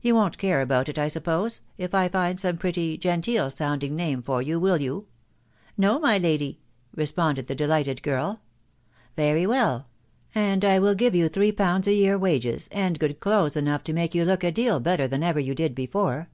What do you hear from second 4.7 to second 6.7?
you?" No, my lady!"